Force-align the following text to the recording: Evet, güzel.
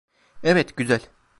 Evet, 0.43 0.77
güzel. 0.77 1.09